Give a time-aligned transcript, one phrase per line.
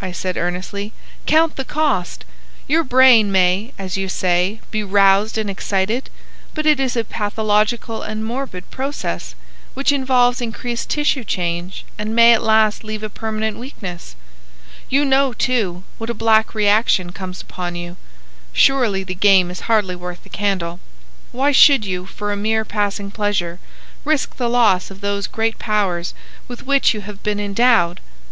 [0.00, 0.92] I said, earnestly.
[1.26, 2.24] "Count the cost!
[2.68, 6.10] Your brain may, as you say, be roused and excited,
[6.54, 9.34] but it is a pathological and morbid process,
[9.74, 14.14] which involves increased tissue change and may at last leave a permanent weakness.
[14.88, 17.96] You know, too, what a black reaction comes upon you.
[18.52, 20.78] Surely the game is hardly worth the candle.
[21.32, 23.58] Why should you, for a mere passing pleasure,
[24.04, 26.14] risk the loss of those great powers
[26.46, 27.98] with which you have been endowed?